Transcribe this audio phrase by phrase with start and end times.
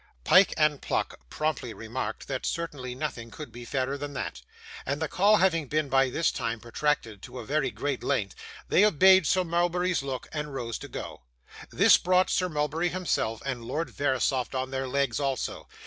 [0.23, 4.41] Pyke and Pluck promptly remarked that certainly nothing could be fairer than that;
[4.83, 8.33] and the call having been by this time protracted to a very great length,
[8.67, 11.21] they obeyed Sir Mulberry's look, and rose to go.
[11.69, 15.67] This brought Sir Mulberry himself and Lord Verisopht on their legs also.